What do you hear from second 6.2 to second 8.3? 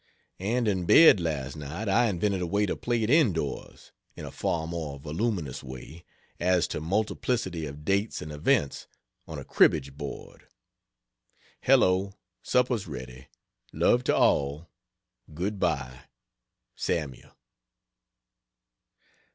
as to multiplicity of dates